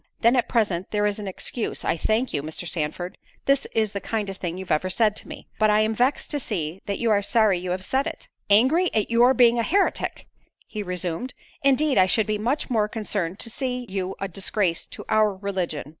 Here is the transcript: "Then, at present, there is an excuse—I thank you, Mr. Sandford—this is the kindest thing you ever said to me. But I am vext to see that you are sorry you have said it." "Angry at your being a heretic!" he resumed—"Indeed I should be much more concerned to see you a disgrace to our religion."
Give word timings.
"Then, 0.21 0.35
at 0.35 0.49
present, 0.49 0.89
there 0.89 1.05
is 1.05 1.19
an 1.19 1.27
excuse—I 1.27 1.95
thank 1.95 2.33
you, 2.33 2.41
Mr. 2.41 2.67
Sandford—this 2.67 3.67
is 3.67 3.91
the 3.91 4.01
kindest 4.01 4.41
thing 4.41 4.57
you 4.57 4.65
ever 4.67 4.89
said 4.89 5.15
to 5.17 5.27
me. 5.27 5.45
But 5.59 5.69
I 5.69 5.81
am 5.81 5.93
vext 5.93 6.31
to 6.31 6.39
see 6.39 6.81
that 6.87 6.97
you 6.97 7.11
are 7.11 7.21
sorry 7.21 7.59
you 7.59 7.69
have 7.69 7.85
said 7.85 8.07
it." 8.07 8.27
"Angry 8.49 8.91
at 8.95 9.11
your 9.11 9.35
being 9.35 9.59
a 9.59 9.61
heretic!" 9.61 10.25
he 10.65 10.81
resumed—"Indeed 10.81 11.99
I 11.99 12.07
should 12.07 12.25
be 12.25 12.39
much 12.39 12.67
more 12.67 12.87
concerned 12.87 13.37
to 13.41 13.49
see 13.51 13.85
you 13.89 14.15
a 14.19 14.27
disgrace 14.27 14.87
to 14.87 15.05
our 15.07 15.35
religion." 15.35 15.83